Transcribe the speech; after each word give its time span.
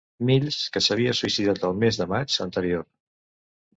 Mills, 0.27 0.55
que 0.77 0.81
s'havia 0.85 1.13
suïcidat 1.19 1.67
el 1.69 1.77
mes 1.85 2.01
de 2.03 2.09
maig 2.15 2.39
anterior. 2.47 2.87